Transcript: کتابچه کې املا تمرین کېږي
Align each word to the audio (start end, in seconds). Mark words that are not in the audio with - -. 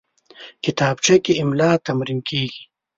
کتابچه 0.63 1.15
کې 1.23 1.33
املا 1.41 1.71
تمرین 1.85 2.19
کېږي 2.29 2.63